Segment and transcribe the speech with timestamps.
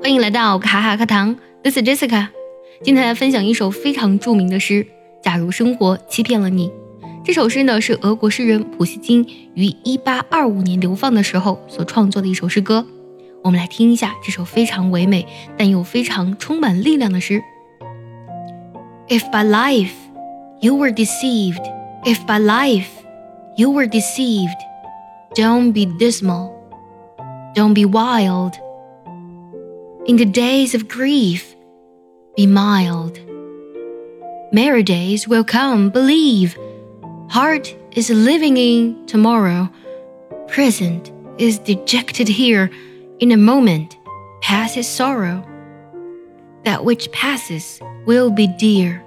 [0.00, 2.28] 欢迎来到卡卡课堂，This is Jessica。
[2.82, 4.84] 今天来分享一首非常著名的诗
[5.22, 6.68] 《假如生活欺骗了你》。
[7.24, 12.86] 这首诗呢是俄国诗人普希金于1825年流放的时候所创作的一首诗歌。
[13.42, 17.42] 我们来听一下这首非常唯美但又非常充满力量的诗。
[19.08, 19.92] If by life
[20.60, 21.62] you were deceived,
[22.04, 22.88] if by life
[23.56, 24.56] you were deceived,
[25.34, 26.50] don't be dismal,
[27.54, 28.69] don't be wild.
[30.10, 31.54] In the days of grief,
[32.36, 33.20] be mild.
[34.52, 36.58] Merry days will come, believe.
[37.28, 39.70] Heart is living in tomorrow.
[40.48, 42.72] Present is dejected here.
[43.20, 43.96] In a moment,
[44.42, 45.46] passes sorrow.
[46.64, 49.04] That which passes will be dear.